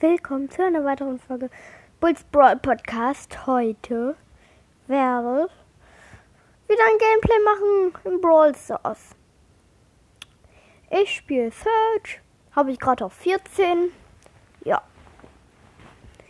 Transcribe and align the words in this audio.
willkommen 0.00 0.48
zu 0.48 0.64
einer 0.64 0.84
weiteren 0.84 1.18
Folge 1.18 1.50
Bulls 1.98 2.22
Brawl 2.30 2.56
Podcast. 2.56 3.48
Heute 3.48 4.14
werde 4.86 5.48
ich 5.48 6.70
wieder 6.70 6.84
ein 6.84 6.98
Gameplay 6.98 7.38
machen 7.44 8.12
im 8.12 8.20
Brawl 8.20 8.54
Stars. 8.54 9.16
Ich 10.90 11.16
spiele 11.16 11.50
Search, 11.50 12.20
habe 12.54 12.70
ich 12.70 12.78
gerade 12.78 13.04
auf 13.04 13.12
14. 13.14 13.90
Ja, 14.64 14.82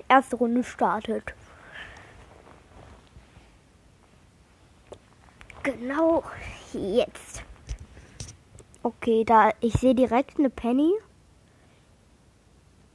erste 0.09 0.37
Runde 0.37 0.65
startet. 0.65 1.35
Genau 5.63 6.25
jetzt. 6.73 7.43
Okay, 8.83 9.25
da 9.25 9.51
ich 9.61 9.75
sehe 9.75 9.95
direkt 9.95 10.39
eine 10.39 10.49
Penny. 10.49 10.95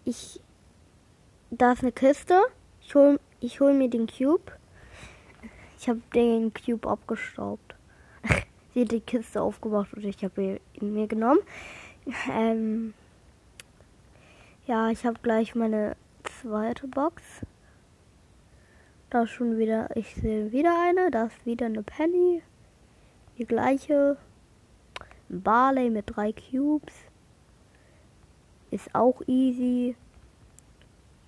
Ich 0.05 0.42
da 1.57 1.73
ist 1.73 1.81
eine 1.81 1.91
Kiste. 1.91 2.41
Ich 2.81 2.95
hole 2.95 3.19
ich 3.39 3.59
hol 3.59 3.73
mir 3.73 3.89
den 3.89 4.07
Cube. 4.07 4.51
Ich 5.77 5.89
habe 5.89 6.01
den 6.15 6.53
Cube 6.53 6.87
abgestaubt. 6.87 7.75
Sie 8.73 8.81
hat 8.81 8.91
die 8.91 9.01
Kiste 9.01 9.41
aufgemacht 9.41 9.93
und 9.93 10.05
ich 10.05 10.23
habe 10.23 10.59
ihn 10.73 10.93
mir 10.93 11.07
genommen. 11.07 11.41
Ähm, 12.31 12.93
ja, 14.65 14.89
ich 14.89 15.05
habe 15.05 15.19
gleich 15.21 15.55
meine 15.55 15.95
zweite 16.23 16.87
Box. 16.87 17.21
Da 19.09 19.27
schon 19.27 19.57
wieder, 19.57 19.95
ich 19.95 20.15
sehe 20.15 20.51
wieder 20.51 20.75
eine. 20.87 21.11
Da 21.11 21.25
ist 21.25 21.45
wieder 21.45 21.65
eine 21.67 21.83
Penny. 21.83 22.41
Die 23.37 23.45
gleiche. 23.45 24.17
Ein 25.29 25.41
Barley 25.41 25.89
mit 25.89 26.15
drei 26.15 26.33
Cubes. 26.33 26.93
Ist 28.71 28.95
auch 28.95 29.21
easy. 29.27 29.95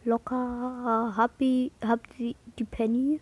Locker. 0.06 1.14
Happy. 1.18 1.72
Habt 1.84 2.14
sie 2.18 2.36
die 2.58 2.64
Penny. 2.64 3.20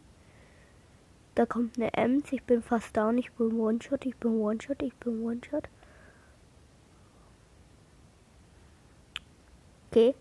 Da 1.35 1.45
kommt 1.45 1.77
eine 1.77 1.93
Ems. 1.93 2.31
Ich 2.31 2.43
bin 2.43 2.61
fast 2.61 2.95
down. 2.95 3.17
Ich 3.17 3.31
bin 3.31 3.59
One-Shot. 3.59 4.05
Ich 4.05 4.15
bin 4.17 4.39
One-Shot. 4.39 4.81
Ich 4.83 4.93
bin 4.95 5.23
One-Shot. 5.23 5.69
Okay. 9.89 10.13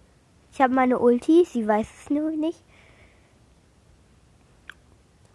Ich 0.52 0.60
habe 0.60 0.72
meine 0.72 0.98
Ulti. 0.98 1.44
Sie 1.44 1.66
weiß 1.66 1.88
es 2.00 2.10
nur 2.10 2.30
nicht. 2.30 2.62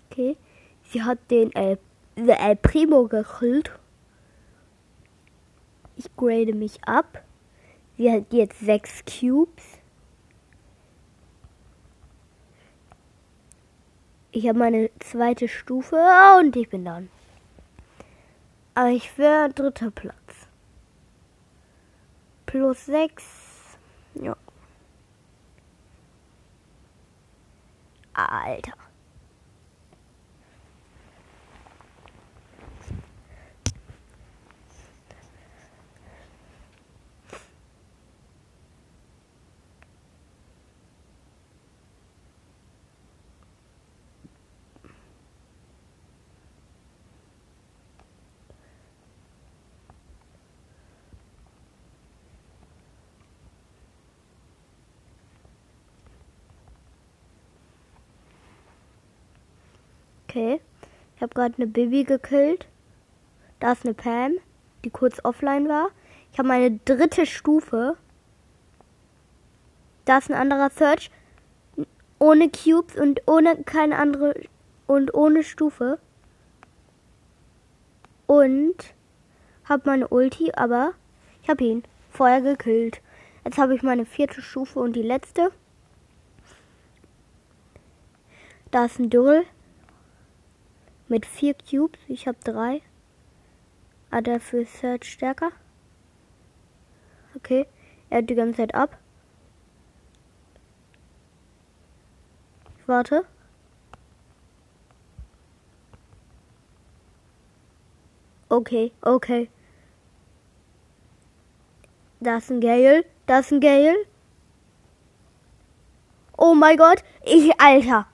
Okay. 0.09 0.37
Sie 0.83 1.03
hat 1.03 1.19
den 1.29 1.51
El, 1.53 1.77
El 2.15 2.55
Primo 2.55 3.07
gekillt. 3.07 3.71
Ich 5.97 6.15
grade 6.15 6.53
mich 6.53 6.83
ab. 6.85 7.23
Sie 7.97 8.11
hat 8.11 8.31
jetzt 8.31 8.59
sechs 8.59 9.03
Cubes. 9.05 9.76
Ich 14.31 14.47
habe 14.47 14.59
meine 14.59 14.89
zweite 14.99 15.47
Stufe 15.47 15.97
und 16.39 16.55
ich 16.55 16.69
bin 16.69 16.85
dann. 16.85 17.09
Aber 18.75 18.89
ich 18.89 19.17
wäre 19.17 19.49
dritter 19.49 19.89
Platz. 19.89 20.47
Plus 22.45 22.85
sechs. 22.85 23.25
Ja. 24.15 24.35
Alter. 28.13 28.86
Okay. 60.37 60.61
Ich 61.15 61.21
habe 61.23 61.33
gerade 61.33 61.55
eine 61.57 61.65
Bibi 61.65 62.03
gekillt. 62.03 62.67
Da 63.59 63.71
ist 63.71 63.85
eine 63.85 63.95
Pam, 63.95 64.33
die 64.85 64.91
kurz 64.91 65.19
offline 65.23 65.67
war. 65.67 65.89
Ich 66.31 66.37
habe 66.37 66.47
meine 66.47 66.77
dritte 66.85 67.25
Stufe. 67.25 67.97
Da 70.05 70.19
ist 70.19 70.29
ein 70.29 70.35
anderer 70.35 70.69
Search. 70.69 71.09
Ohne 72.19 72.51
Cubes 72.51 72.95
und 72.97 73.21
ohne 73.25 73.63
keine 73.63 73.97
andere 73.97 74.35
und 74.85 75.11
ohne 75.15 75.41
Stufe. 75.43 75.97
Und 78.27 78.93
habe 79.65 79.89
meine 79.89 80.07
Ulti, 80.07 80.51
aber 80.55 80.93
ich 81.41 81.49
habe 81.49 81.63
ihn 81.63 81.83
vorher 82.11 82.41
gekillt. 82.41 83.01
Jetzt 83.43 83.57
habe 83.57 83.73
ich 83.73 83.81
meine 83.81 84.05
vierte 84.05 84.43
Stufe 84.43 84.79
und 84.81 84.93
die 84.93 85.01
letzte. 85.01 85.51
Da 88.69 88.85
ist 88.85 88.99
ein 88.99 89.09
Dürrel 89.09 89.43
mit 91.07 91.25
vier 91.25 91.53
Cubes. 91.53 91.99
Ich 92.07 92.27
habe 92.27 92.37
drei. 92.43 92.81
Ah, 94.09 94.21
dafür 94.21 94.61
ist 94.61 94.77
Search 94.77 95.05
stärker. 95.05 95.51
Okay, 97.35 97.67
er 98.09 98.19
hat 98.19 98.29
die 98.29 98.35
ganze 98.35 98.57
Zeit 98.57 98.73
ab. 98.73 98.97
Ich 102.79 102.87
warte. 102.87 103.25
Okay, 108.49 108.91
okay. 109.01 109.49
Da 112.19 112.37
ist 112.37 112.49
ein 112.49 112.61
Gale. 112.61 113.05
Da 113.25 113.39
ist 113.39 113.51
ein 113.51 113.59
Gale. 113.59 113.95
Oh 116.37 116.53
mein 116.55 116.77
Gott. 116.77 117.03
Ich, 117.25 117.59
Alter. 117.59 118.07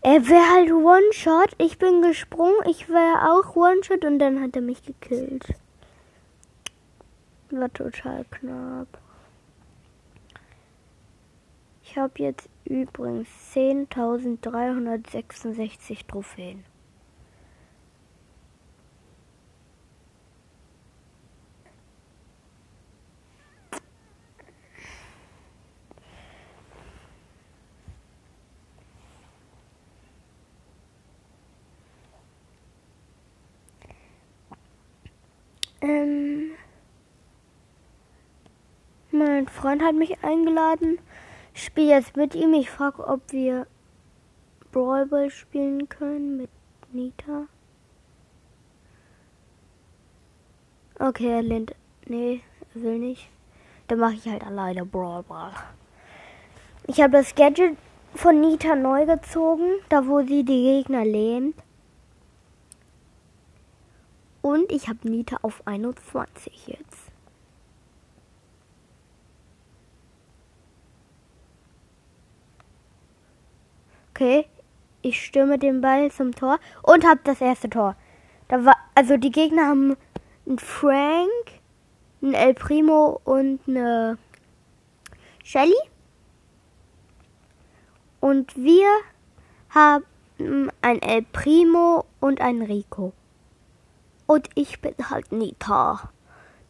Er 0.00 0.28
wäre 0.28 0.54
halt 0.54 0.70
One-Shot. 0.70 1.56
Ich 1.58 1.78
bin 1.78 2.02
gesprungen. 2.02 2.54
Ich 2.66 2.88
wäre 2.88 3.32
auch 3.32 3.56
One-Shot 3.56 4.04
und 4.04 4.20
dann 4.20 4.40
hat 4.40 4.54
er 4.56 4.62
mich 4.62 4.82
gekillt. 4.82 5.54
War 7.50 7.72
total 7.72 8.24
knapp. 8.30 8.86
Ich 11.82 11.96
habe 11.96 12.12
jetzt 12.16 12.50
übrigens 12.64 13.28
10.366 13.54 16.06
Trophäen. 16.06 16.64
Ähm, 35.88 36.50
mein 39.10 39.48
Freund 39.48 39.82
hat 39.82 39.94
mich 39.94 40.22
eingeladen. 40.22 40.98
Ich 41.54 41.64
spiele 41.64 41.88
jetzt 41.88 42.14
mit 42.14 42.34
ihm. 42.34 42.52
Ich 42.52 42.70
frage, 42.70 43.06
ob 43.06 43.32
wir 43.32 43.66
Brawl 44.70 45.06
Ball 45.06 45.30
spielen 45.30 45.88
können 45.88 46.36
mit 46.36 46.50
Nita. 46.92 47.46
Okay, 50.98 51.30
er 51.30 51.42
lehnt. 51.42 51.74
Nee, 52.06 52.42
er 52.74 52.82
will 52.82 52.98
nicht. 52.98 53.30
Dann 53.86 54.00
mache 54.00 54.14
ich 54.14 54.28
halt 54.28 54.44
alleine 54.44 54.84
Brawl 54.84 55.22
Ball. 55.22 55.52
Ich 56.86 57.00
habe 57.00 57.12
das 57.12 57.34
Gadget 57.34 57.78
von 58.14 58.40
Nita 58.40 58.74
neu 58.74 59.06
gezogen, 59.06 59.70
da 59.88 60.06
wo 60.06 60.20
sie 60.20 60.44
die 60.44 60.64
Gegner 60.64 61.06
lähmt. 61.06 61.54
Und 64.48 64.72
ich 64.72 64.88
habe 64.88 65.06
Nita 65.06 65.36
auf 65.42 65.60
21 65.66 66.68
jetzt. 66.68 67.12
Okay, 74.10 74.46
ich 75.02 75.22
stürme 75.22 75.58
den 75.58 75.82
Ball 75.82 76.10
zum 76.10 76.34
Tor 76.34 76.60
und 76.82 77.04
habe 77.04 77.20
das 77.24 77.42
erste 77.42 77.68
Tor. 77.68 77.94
Da 78.48 78.64
war 78.64 78.76
also 78.94 79.18
die 79.18 79.30
Gegner 79.30 79.66
haben 79.66 79.98
einen 80.46 80.58
Frank, 80.58 81.28
einen 82.22 82.32
El 82.32 82.54
Primo 82.54 83.20
und 83.24 83.60
eine 83.68 84.16
Shelly. 85.44 85.76
Und 88.20 88.56
wir 88.56 88.88
haben 89.68 90.70
ein 90.80 91.02
El 91.02 91.22
Primo 91.34 92.06
und 92.20 92.40
ein 92.40 92.62
Rico. 92.62 93.12
Und 94.28 94.50
ich 94.54 94.82
bin 94.82 94.94
halt 95.08 95.32
Nita, 95.32 96.10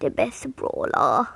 der 0.01 0.11
beste 0.11 0.49
Brawler. 0.49 1.29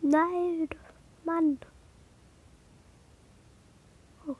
Nein, 0.00 0.68
Mann. 1.26 1.58
Oh. 4.26 4.34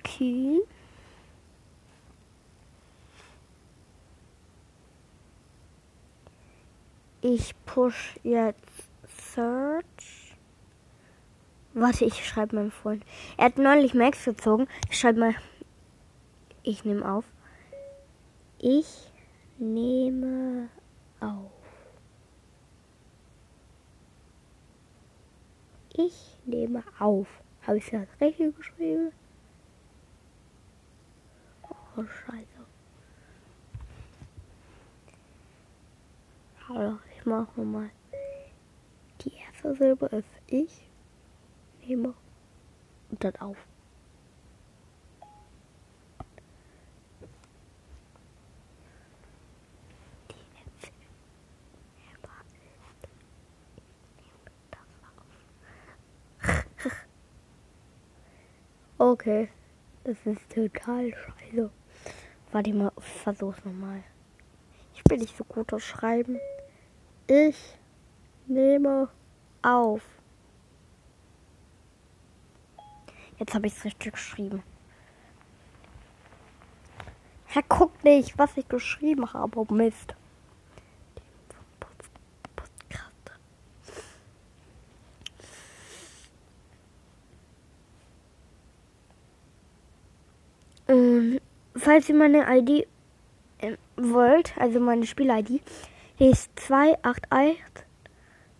Okay. 0.00 0.62
Ich 7.26 7.54
push 7.64 8.20
jetzt 8.22 8.90
Search. 9.32 10.36
Warte, 11.72 12.04
ich 12.04 12.28
schreibe 12.28 12.54
meinem 12.54 12.70
Freund. 12.70 13.02
Er 13.38 13.46
hat 13.46 13.56
neulich 13.56 13.94
Max 13.94 14.26
gezogen. 14.26 14.68
Ich 14.90 15.00
schreibe 15.00 15.20
mal. 15.20 15.34
Ich 16.62 16.84
nehme 16.84 17.10
auf. 17.10 17.24
Ich 18.58 19.10
nehme 19.56 20.68
auf. 21.20 21.50
Ich 25.94 26.36
nehme 26.44 26.84
auf. 26.98 27.26
Habe 27.66 27.78
ich 27.78 27.88
das 27.88 28.06
richtig 28.20 28.54
geschrieben? 28.54 29.12
Oh, 31.62 32.02
scheiße. 32.04 32.44
Also, 36.68 36.98
ich 37.24 37.26
mache 37.26 37.58
nochmal. 37.58 37.90
Die 39.22 39.32
erste 39.32 39.74
Silbe 39.74 40.06
ist 40.06 40.28
ich 40.46 40.86
nehme 41.80 42.12
und 43.10 43.24
dann 43.24 43.36
auf. 43.36 43.56
Okay, 58.98 59.48
das 60.04 60.16
ist 60.24 60.50
total 60.50 61.12
scheiße. 61.12 61.70
Warte 62.52 62.72
mal, 62.74 62.92
versuch's 62.98 63.64
nochmal. 63.64 64.02
Ich 64.94 65.02
bin 65.04 65.20
nicht 65.20 65.36
so 65.36 65.44
gut 65.44 65.72
aus 65.72 65.82
Schreiben. 65.82 66.38
Ich 67.26 67.56
nehme 68.46 69.08
auf. 69.62 70.02
Jetzt 73.38 73.54
habe 73.54 73.66
ich 73.66 73.76
es 73.76 73.84
richtig 73.84 74.12
geschrieben. 74.12 74.62
Herr, 77.46 77.62
guck 77.68 78.04
nicht, 78.04 78.36
was 78.36 78.56
ich 78.56 78.68
geschrieben 78.68 79.32
habe. 79.32 79.58
Oh 79.58 79.66
Mist. 79.72 80.14
Und 90.86 91.40
falls 91.76 92.08
ihr 92.08 92.14
meine 92.14 92.44
ID 92.58 92.86
äh, 93.58 93.76
wollt, 93.96 94.56
also 94.58 94.80
meine 94.80 95.06
Spiel-ID, 95.06 95.62
ist 96.18 96.50
281 96.60 97.84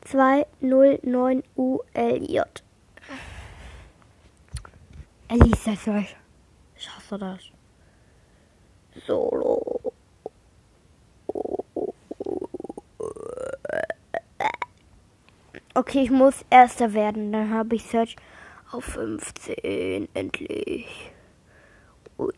209 0.05 1.43
ULJ. 1.57 2.41
Er 5.29 5.37
liest 5.37 5.67
das 5.67 5.89
euch. 5.89 6.17
Ich 6.77 6.89
hasse 6.91 7.19
das. 7.19 7.41
Solo. 9.07 9.81
Okay, 15.75 16.03
ich 16.03 16.11
muss 16.11 16.45
Erster 16.51 16.93
werden. 16.93 17.33
Dann 17.33 17.53
habe 17.53 17.77
ich 17.77 17.85
Search 17.85 18.17
auf 18.71 18.85
15. 18.85 20.09
Endlich. 20.15 21.13
Ui. 22.19 22.31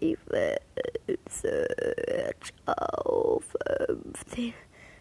Ich 0.00 0.18
will 0.28 0.56
Search 1.28 2.54
auf 2.66 3.44
15. 3.86 4.54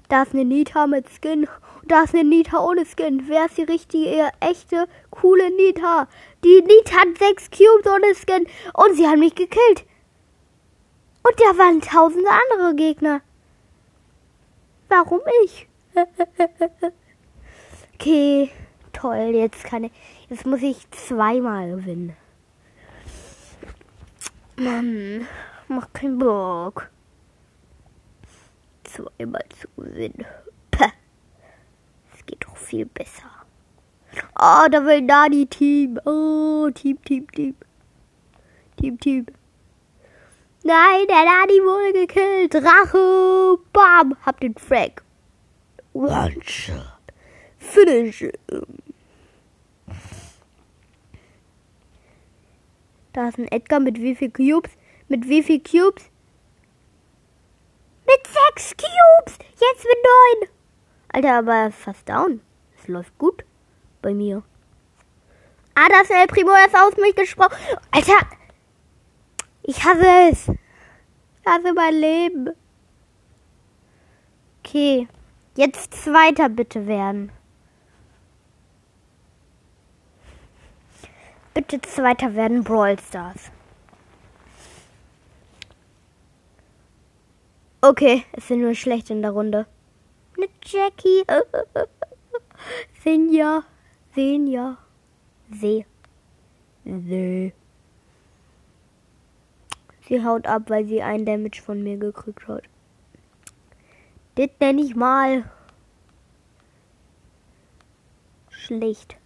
Da 0.10 0.24
ist 0.24 0.34
eine 0.34 0.44
Nita 0.44 0.88
mit 0.88 1.06
Skin. 1.10 1.48
Da 1.88 2.04
ist 2.04 2.14
eine 2.14 2.24
Nita 2.24 2.60
ohne 2.60 2.86
Skin. 2.86 3.24
Wer 3.28 3.46
ist 3.46 3.58
die 3.58 3.64
richtige, 3.64 4.30
echte, 4.40 4.88
coole 5.12 5.52
Nita? 5.52 6.08
Die 6.44 6.62
Nita 6.62 7.02
hat 7.02 7.18
sechs 7.18 7.50
Cubes 7.50 7.86
ohne 7.86 8.14
Skin. 8.16 8.46
Und 8.74 8.96
sie 8.96 9.08
haben 9.08 9.20
mich 9.20 9.36
gekillt. 9.36 9.86
Und 11.24 11.40
da 11.40 11.58
waren 11.58 11.80
tausende 11.80 12.30
andere 12.30 12.76
Gegner. 12.76 13.22
Warum 14.90 15.22
ich? 15.46 15.68
okay, 17.94 18.50
toll. 18.92 19.32
Jetzt 19.34 19.64
kann 19.64 19.86
ich. 19.86 19.92
Jetzt 20.30 20.46
muss 20.46 20.62
ich 20.62 20.90
zweimal 20.92 21.70
gewinnen. 21.70 22.16
Mann, 24.60 25.26
macht 25.70 25.94
keinen 25.94 26.18
Bock. 26.18 26.90
Zweimal 28.84 29.46
zu 29.58 29.68
gewinnen. 29.78 30.26
Päh. 30.70 30.92
Es 32.14 32.26
geht 32.26 32.44
doch 32.44 32.58
viel 32.58 32.86
besser. 32.86 33.30
Oh, 34.36 34.68
da 34.70 34.84
will 34.84 35.02
Nani 35.02 35.46
Team. 35.46 35.98
Oh, 36.06 36.70
Team, 36.74 37.02
Team, 37.04 37.26
Team. 37.32 37.56
Team, 38.76 39.00
Team. 39.00 39.28
Nein, 40.64 41.08
der 41.08 41.24
Nani 41.24 41.60
wurde 41.64 42.06
gekillt. 42.06 42.56
Rache. 42.56 43.58
Bam. 43.72 44.18
Hab 44.26 44.42
den 44.42 44.56
Frag. 44.56 45.04
One 45.94 46.36
shot. 46.44 47.14
Finish 47.58 48.20
him. 48.20 48.34
Da 53.14 53.30
ist 53.30 53.38
ein 53.38 53.52
Edgar 53.52 53.80
mit 53.80 54.00
wie 54.00 54.16
viel 54.16 54.32
Cubes? 54.32 54.72
Mit 55.08 55.28
wie 55.28 55.42
viel 55.44 55.60
Cubes? 55.60 56.10
Mit 58.06 58.28
sechs 58.28 58.76
Cubes! 58.78 59.38
Jetzt 59.52 59.84
mit 59.84 59.98
neun! 60.04 60.50
Alter, 61.10 61.38
aber 61.40 61.72
fast 61.72 62.08
down. 62.08 62.42
Es 62.78 62.88
läuft 62.88 63.18
gut 63.18 63.44
bei 64.02 64.14
mir. 64.14 64.44
Ah, 65.76 65.88
das 65.90 66.04
ist 66.04 66.12
El 66.12 66.28
Primo, 66.28 66.52
ist 66.66 66.76
aus 66.76 66.98
mich 66.98 67.16
gesprochen. 67.16 67.56
Alter! 67.92 68.20
Ich 69.64 69.84
hasse 69.84 70.30
es. 70.32 70.48
Ich 70.50 71.46
hasse 71.46 71.74
mein 71.74 71.94
Leben. 71.94 72.50
Okay. 74.60 75.08
Jetzt 75.56 75.94
Zweiter 75.94 76.48
bitte 76.48 76.88
werden. 76.88 77.32
Bitte 81.60 81.82
Zweiter 81.82 82.36
werden 82.36 82.64
Brawl 82.64 82.98
Stars. 82.98 83.52
Okay, 87.82 88.24
es 88.32 88.48
sind 88.48 88.62
nur 88.62 88.76
schlecht 88.76 89.10
in 89.10 89.22
der 89.22 89.32
Runde. 89.32 89.66
Mit 90.38 90.52
Jackie. 90.64 91.26
Senja. 93.04 93.64
Senja. 94.16 94.78
See. 95.52 95.86
See. 96.86 97.54
Sie 100.08 100.24
haut 100.24 100.48
ab, 100.48 100.70
weil 100.70 100.86
sie 100.86 101.02
ein 101.02 101.26
Damage 101.26 101.62
von 101.62 101.84
mir 101.84 101.98
gekriegt 101.98 102.48
hat. 102.48 102.64
Das 104.36 104.48
nenne 104.62 104.82
ich 104.82 104.96
mal 104.96 105.44
schlecht. 108.50 109.18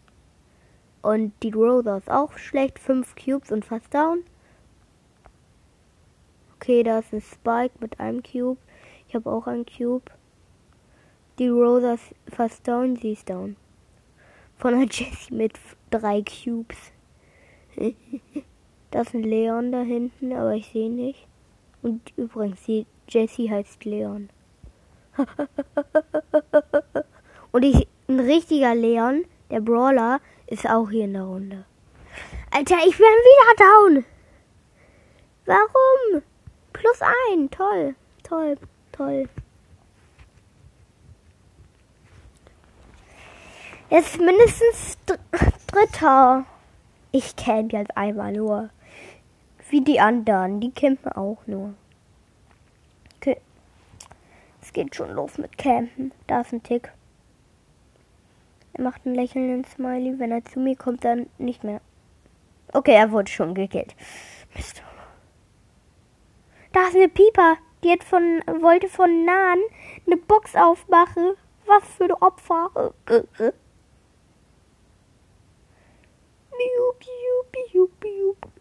Und 1.04 1.34
die 1.44 1.52
Rosa 1.52 1.98
ist 1.98 2.10
auch 2.10 2.38
schlecht. 2.38 2.80
Fünf 2.80 3.14
Cubes 3.16 3.52
und 3.52 3.66
fast 3.66 3.94
down. 3.94 4.24
Okay, 6.56 6.82
da 6.82 7.00
ist 7.00 7.14
ein 7.14 7.22
Spike 7.22 7.76
mit 7.82 8.00
einem 8.00 8.24
Cube. 8.24 8.58
Ich 9.08 9.14
habe 9.14 9.30
auch 9.30 9.46
einen 9.46 9.66
Cube. 9.66 10.10
Die 11.40 11.50
Rosa 11.50 11.96
ist 11.96 12.16
fast 12.34 12.66
down, 12.66 12.96
sie 12.96 13.12
ist 13.12 13.30
down. 13.30 13.58
Von 14.58 14.80
der 14.80 14.88
Jessie 14.90 15.34
mit 15.34 15.60
drei 15.92 16.22
Cubes. 16.24 16.78
da 18.92 19.02
ist 19.02 19.14
ein 19.14 19.24
Leon 19.24 19.74
da 19.74 19.82
hinten, 19.82 20.32
aber 20.32 20.54
ich 20.56 20.68
sehe 20.68 20.90
nicht. 20.90 21.28
Und 21.82 22.14
übrigens, 22.16 22.64
die 22.64 22.86
Jessie 23.10 23.52
heißt 23.52 23.84
Leon. 23.84 24.30
Und 27.52 27.64
ich, 27.64 27.90
ein 28.08 28.22
richtiger 28.22 28.74
Leon, 28.74 29.26
der 29.50 29.62
Brawler, 29.62 30.20
ist 30.48 30.68
auch 30.68 30.90
hier 30.90 31.06
in 31.06 31.14
der 31.14 31.24
Runde. 31.24 31.66
Alter, 32.52 32.78
ich 32.86 32.98
bin 32.98 33.06
wieder 33.06 33.66
down. 33.66 34.06
Warum? 35.46 36.22
Plus 36.72 37.02
ein. 37.02 37.50
Toll. 37.50 37.96
Toll. 38.24 38.58
Toll. 38.92 39.30
Ist 43.90 44.20
mindestens 44.20 44.98
dr 45.06 45.20
Dritter. 45.68 46.46
Ich 47.12 47.36
camp 47.36 47.74
jetzt 47.74 47.96
einmal 47.98 48.32
nur. 48.32 48.70
Wie 49.70 49.82
die 49.82 50.00
anderen. 50.00 50.60
Die 50.60 50.72
campen 50.72 51.12
auch 51.12 51.40
nur. 51.46 51.74
Okay. 53.18 53.38
Es 54.62 54.72
geht 54.74 54.96
schon 54.96 55.12
los 55.12 55.38
mit 55.38 55.58
Campen. 55.58 56.12
Da 56.28 56.42
ist 56.42 56.54
ein 56.54 56.64
Tick. 56.64 56.92
Er 58.74 58.84
macht 58.84 59.06
einen 59.06 59.16
lächelnden 59.16 59.66
Smiley. 59.66 60.20
Wenn 60.20 60.32
er 60.32 60.44
zu 60.46 60.60
mir 60.60 60.76
kommt, 60.76 61.06
dann 61.06 61.28
nicht 61.38 61.64
mehr. 61.64 61.82
Okay, 62.74 62.94
er 62.94 63.12
wurde 63.12 63.30
schon 63.32 63.54
gekillt. 63.54 63.96
Mist. 64.56 64.82
Da 66.72 66.88
ist 66.88 66.96
eine 66.96 67.08
Pieper. 67.08 67.58
Die 67.84 67.92
hat 67.92 68.04
von, 68.04 68.42
wollte 68.62 68.88
von 68.88 69.26
Nahen 69.26 69.62
eine 70.08 70.18
Box 70.18 70.56
aufmachen. 70.56 71.34
Was 71.66 71.84
für 71.96 72.06
ein 72.06 72.12
Opfer. 72.14 72.94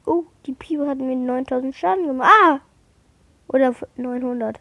Oh, 0.04 0.24
die 0.46 0.52
Pieper 0.52 0.88
hat 0.88 0.98
mir 0.98 1.16
9000 1.16 1.74
Schaden 1.74 2.06
gemacht. 2.06 2.30
Ah! 2.42 2.60
Oder 3.48 3.74
900. 3.96 4.60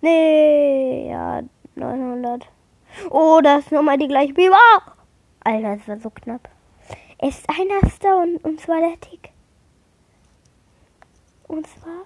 Nee, 0.00 1.08
ja, 1.10 1.42
900. 1.74 2.48
Oh, 3.10 3.40
das 3.42 3.64
ist 3.64 3.72
nochmal 3.72 3.98
die 3.98 4.08
gleiche 4.08 4.34
Pieper. 4.34 4.56
Alter, 5.44 5.76
das 5.76 5.88
war 5.88 5.98
so 5.98 6.10
knapp. 6.10 6.48
Es 7.18 7.38
ist 7.38 7.48
einer 7.48 7.88
Stone 7.90 8.38
und 8.42 8.60
zwar 8.60 8.80
der 8.80 9.00
Tick. 9.00 9.30
Und 11.48 11.66
zwar 11.66 12.04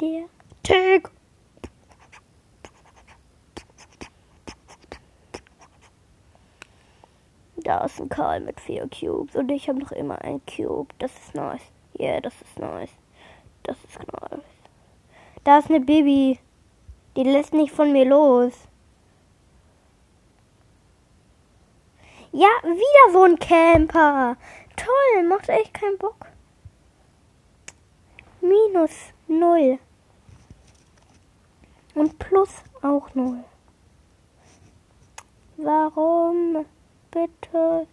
der 0.00 0.26
Tick. 0.62 1.10
Da 7.56 7.84
ist 7.84 8.00
ein 8.00 8.08
Karl 8.08 8.40
mit 8.40 8.60
vier 8.60 8.88
Cubes 8.88 9.34
und 9.34 9.50
ich 9.50 9.68
habe 9.68 9.80
noch 9.80 9.90
immer 9.90 10.22
ein 10.22 10.40
Cube. 10.46 10.94
Das 10.98 11.12
ist 11.12 11.34
nice. 11.34 11.62
Yeah, 11.98 12.20
das 12.20 12.34
ist 12.40 12.58
nice. 12.58 12.92
Das 13.64 13.76
ist 13.84 13.98
nice. 13.98 14.44
Da 15.42 15.58
ist 15.58 15.70
eine 15.70 15.80
Baby. 15.80 16.38
Die 17.16 17.24
lässt 17.24 17.54
nicht 17.54 17.72
von 17.72 17.92
mir 17.92 18.04
los. 18.04 18.68
Ja, 22.38 22.50
wieder 22.64 23.12
so 23.12 23.22
ein 23.22 23.38
Camper. 23.38 24.36
Toll, 24.76 25.22
macht 25.26 25.48
echt 25.48 25.72
keinen 25.72 25.96
Bock. 25.96 26.26
Minus 28.42 28.92
null. 29.26 29.78
Und 31.94 32.18
plus 32.18 32.50
auch 32.82 33.08
null. 33.14 33.42
Warum? 35.56 36.66
Bitte. 37.10 37.86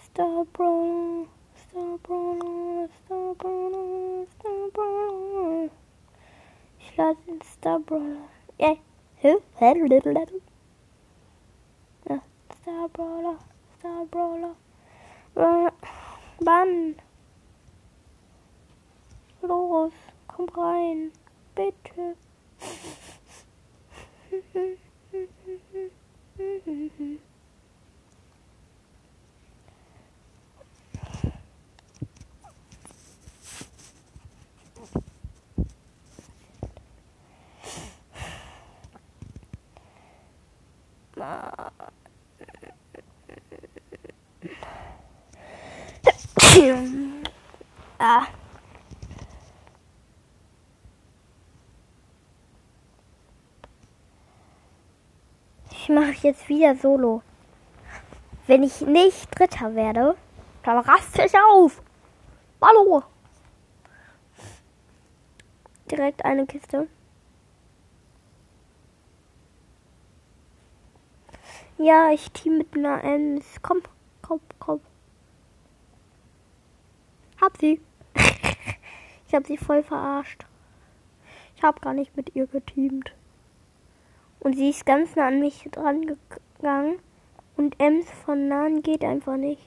Star 0.00 0.44
Brawler, 0.52 1.26
Star 1.56 1.98
Brawler, 2.00 2.88
Star 3.04 3.34
Brawler, 3.34 4.26
Star 4.38 4.68
Brawler. 4.72 5.70
Ich 6.78 6.96
lade 6.96 7.18
den 7.26 7.42
Star 7.42 7.80
Brawler. 7.80 8.28
Ja. 8.58 8.76
Star 12.68 12.86
Brawler, 12.90 13.38
Star 13.78 14.04
Brawler. 14.10 14.54
Wann? 16.40 16.96
Los, 19.40 19.92
komm 20.26 20.48
rein. 20.50 21.10
Bitte. 21.54 22.14
ah. 47.98 48.26
Ich 55.70 55.88
mache 55.88 56.14
jetzt 56.22 56.48
wieder 56.48 56.74
Solo. 56.74 57.22
Wenn 58.46 58.62
ich 58.64 58.80
nicht 58.80 59.38
Dritter 59.38 59.74
werde, 59.76 60.16
dann 60.64 60.78
raste 60.78 61.24
ich 61.24 61.34
auf. 61.38 61.80
Hallo. 62.60 63.04
Direkt 65.90 66.24
eine 66.24 66.44
Kiste. 66.46 66.88
Ja, 71.76 72.10
ich 72.10 72.32
team 72.32 72.58
mit 72.58 72.74
einer 72.74 73.04
Ems. 73.04 73.46
Komm, 73.62 73.82
komm, 74.22 74.40
komm. 74.58 74.80
Hab 77.40 77.56
sie. 77.58 77.80
ich 79.26 79.34
hab 79.34 79.46
sie 79.46 79.56
voll 79.56 79.82
verarscht. 79.82 80.44
Ich 81.56 81.62
hab 81.62 81.82
gar 81.82 81.94
nicht 81.94 82.16
mit 82.16 82.34
ihr 82.34 82.46
geteamt. 82.46 83.12
Und 84.40 84.56
sie 84.56 84.70
ist 84.70 84.86
ganz 84.86 85.16
nah 85.16 85.28
an 85.28 85.40
mich 85.40 85.68
dran 85.70 86.16
gegangen. 86.58 86.98
Und 87.56 87.78
Ems 87.80 88.06
von 88.24 88.48
nahen 88.48 88.82
geht 88.82 89.04
einfach 89.04 89.36
nicht. 89.36 89.62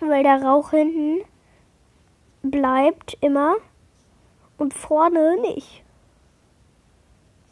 Weil 0.00 0.22
der 0.22 0.42
Rauch 0.42 0.70
hinten 0.70 1.24
bleibt 2.42 3.16
immer 3.20 3.56
und 4.56 4.74
vorne 4.74 5.40
nicht. 5.40 5.82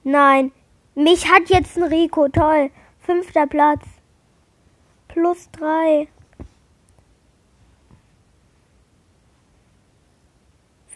Nein, 0.05 0.53
mich 0.95 1.31
hat 1.31 1.49
jetzt 1.49 1.77
ein 1.77 1.85
Rico, 1.85 2.29
toll. 2.29 2.71
Fünfter 3.01 3.47
Platz. 3.47 3.85
Plus 5.09 5.51
drei. 5.53 6.09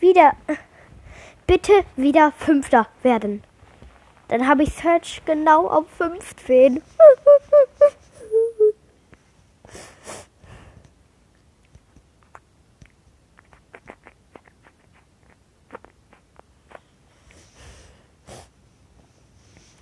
Wieder. 0.02 0.32
Bitte 1.46 1.72
wieder 1.94 2.32
Fünfter 2.32 2.88
werden. 3.04 3.44
Dann 4.26 4.48
habe 4.48 4.64
ich 4.64 4.74
Search 4.74 5.22
genau 5.24 5.68
auf 5.68 5.88
15. 5.90 6.82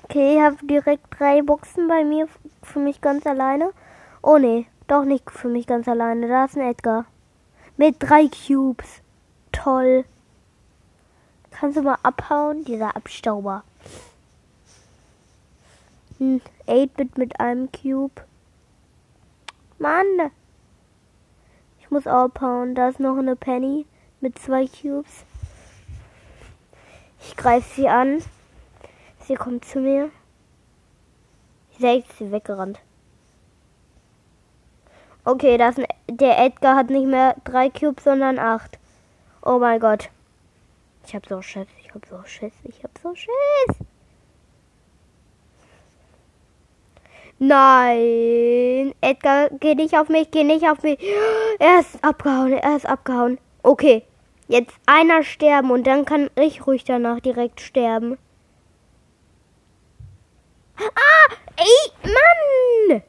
Okay, 0.05 0.35
ich 0.35 0.41
habe 0.43 0.67
direkt 0.67 1.07
drei 1.19 1.41
Boxen 1.41 1.89
bei 1.89 2.05
mir 2.05 2.29
für 2.63 2.81
mich 2.81 3.01
ganz 3.01 3.27
alleine. 3.27 3.73
Oh 4.21 4.37
nee, 4.37 4.67
doch 4.87 5.07
nicht 5.07 5.31
für 5.31 5.49
mich 5.49 5.67
ganz 5.67 5.89
alleine. 5.89 6.29
Da 6.29 6.45
ist 6.45 6.59
ein 6.59 6.71
Edgar. 6.71 7.07
Mit 7.79 7.97
drei 8.01 8.29
Cubes. 8.29 9.01
Toll. 9.53 10.05
Kannst 11.51 11.77
du 11.77 11.83
mal 11.83 11.99
abhauen? 12.03 12.65
Dieser 12.65 12.97
Abstauber. 12.97 13.65
Ein 16.19 16.41
8-Bit 16.67 17.19
mit 17.19 17.41
einem 17.41 17.71
Cube. 17.73 18.23
Mann. 19.79 20.31
Ich 21.81 21.91
muss 21.91 22.07
abhauen. 22.07 22.75
Da 22.75 22.89
ist 22.89 23.01
noch 23.01 23.17
eine 23.17 23.37
Penny 23.37 23.87
mit 24.21 24.39
zwei 24.39 24.67
Cubes. 24.67 25.25
Ich 27.21 27.37
greife 27.37 27.75
sie 27.75 27.89
an. 27.89 28.23
Sie 29.27 29.35
kommt 29.35 29.65
zu 29.65 29.81
mir. 29.81 30.11
Sehe 31.79 32.05
sie 32.19 32.31
weggerannt. 32.31 32.81
Okay, 35.25 35.59
das 35.59 35.77
der 36.09 36.45
Edgar 36.45 36.77
hat 36.77 36.91
nicht 36.91 37.07
mehr 37.07 37.37
drei 37.45 37.71
Cubes, 37.71 38.05
sondern 38.05 38.39
acht. 38.39 38.79
Oh 39.43 39.59
mein 39.59 39.81
Gott. 39.81 40.11
Ich 41.07 41.15
hab 41.15 41.27
so 41.27 41.41
Schiss, 41.41 41.67
ich 41.83 41.95
hab 41.95 42.05
so 42.07 42.23
Schiss, 42.25 42.53
ich 42.65 42.83
hab 42.85 42.91
so 43.03 43.15
Schiss. 43.15 43.77
Nein, 47.39 48.95
Edgar, 49.01 49.49
geh 49.61 49.75
nicht 49.75 49.97
auf 49.97 50.11
mich, 50.11 50.31
geh 50.31 50.45
nicht 50.45 50.69
auf 50.69 50.83
mich. 50.83 50.99
Er 51.59 51.81
ist 51.81 52.05
abgehauen, 52.05 52.53
er 52.53 52.77
ist 52.77 52.85
abgehauen. 52.85 53.39
Okay, 53.63 54.03
jetzt 54.47 54.75
einer 54.85 55.23
sterben 55.23 55.71
und 55.71 55.87
dann 55.87 56.05
kann 56.05 56.29
ich 56.37 56.67
ruhig 56.67 56.85
danach 56.85 57.21
direkt 57.21 57.63
sterben. 57.63 58.19
Ah! 60.77 61.35
Ey, 61.57 61.93
Mann! 62.03 63.03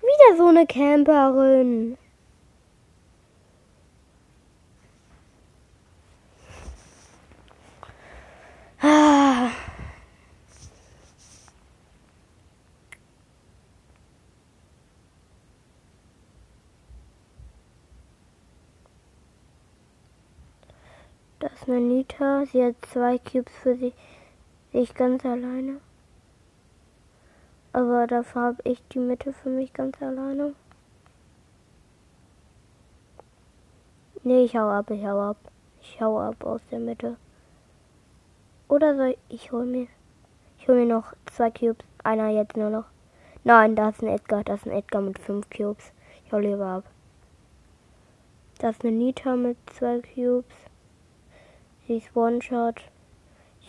Wieder 0.00 0.36
so 0.36 0.48
eine 0.48 0.66
Camperin. 0.66 1.96
Ah. 8.82 9.50
Eine 21.68 21.80
Nita. 21.80 22.46
Sie 22.46 22.64
hat 22.64 22.76
zwei 22.90 23.18
Cubes 23.18 23.52
für 23.62 23.76
sich, 23.76 23.94
sich 24.72 24.94
ganz 24.94 25.24
alleine. 25.24 25.80
Aber 27.72 28.06
dafür 28.06 28.42
habe 28.42 28.62
ich 28.64 28.82
die 28.92 29.00
Mitte 29.00 29.32
für 29.32 29.50
mich 29.50 29.72
ganz 29.72 30.00
alleine. 30.00 30.54
Nee, 34.22 34.44
ich 34.44 34.56
hau 34.56 34.70
ab, 34.70 34.90
ich 34.90 35.04
hau 35.04 35.20
ab. 35.20 35.36
Ich 35.82 36.00
hau 36.00 36.18
ab 36.18 36.44
aus 36.44 36.62
der 36.70 36.78
Mitte. 36.78 37.16
Oder 38.68 38.96
soll 38.96 39.16
ich, 39.28 39.42
ich 39.42 39.52
hol 39.52 39.66
mir. 39.66 39.86
Ich 40.58 40.66
hol 40.66 40.76
mir 40.76 40.86
noch 40.86 41.12
zwei 41.26 41.50
Cubes. 41.50 41.84
Einer 42.02 42.28
jetzt 42.28 42.56
nur 42.56 42.70
noch. 42.70 42.86
Nein, 43.44 43.76
da 43.76 43.90
ist 43.90 44.02
ein 44.02 44.08
Edgar. 44.08 44.42
Das 44.44 44.60
ist 44.60 44.66
ein 44.66 44.72
Edgar 44.72 45.02
mit 45.02 45.18
fünf 45.18 45.50
Cubes. 45.50 45.92
Ich 46.24 46.32
hol 46.32 46.42
lieber 46.42 46.66
ab. 46.66 46.84
Da 48.58 48.70
ist 48.70 48.82
eine 48.82 48.92
Nita 48.92 49.36
mit 49.36 49.58
zwei 49.74 50.00
Cubes. 50.00 50.46
Sie 51.86 51.98
ist 51.98 52.16
One-Shot. 52.16 52.82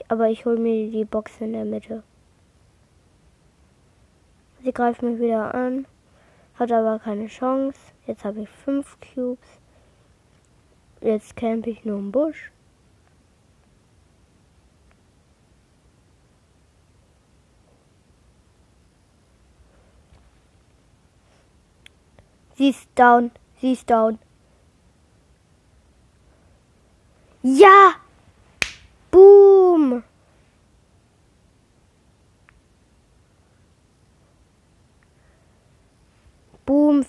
Aber 0.08 0.30
ich 0.30 0.46
hol 0.46 0.58
mir 0.58 0.90
die 0.92 1.06
Box 1.06 1.34
in 1.40 1.54
der 1.54 1.66
Mitte. 1.66 2.04
Sie 4.64 4.72
greift 4.72 5.02
mich 5.02 5.20
wieder 5.20 5.54
an. 5.54 5.86
Hat 6.56 6.72
aber 6.72 7.00
keine 7.00 7.28
Chance. 7.28 7.78
Jetzt 8.08 8.24
habe 8.24 8.42
ich 8.42 8.50
fünf 8.50 8.98
Cubes. 9.00 9.60
Jetzt 11.02 11.36
campe 11.36 11.70
ich 11.70 11.84
nur 11.86 12.00
im 12.00 12.12
Busch. 12.12 12.52
Sie 22.56 22.70
ist 22.70 22.88
down. 22.96 23.32
Sie 23.60 23.74
ist 23.74 23.90
down. 23.90 24.18
Ja! 27.44 28.05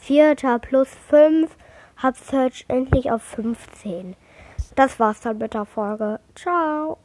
Vierter 0.06 0.60
plus 0.60 0.88
fünf. 1.08 1.56
Hab 1.96 2.16
Search 2.16 2.64
endlich 2.68 3.10
auf 3.10 3.22
15. 3.22 4.14
Das 4.76 5.00
war's 5.00 5.20
dann 5.20 5.38
mit 5.38 5.54
der 5.54 5.64
Folge. 5.64 6.20
Ciao. 6.34 6.95